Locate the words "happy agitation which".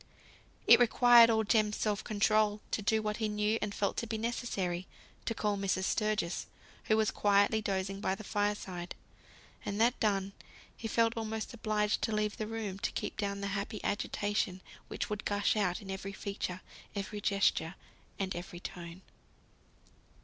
13.53-15.07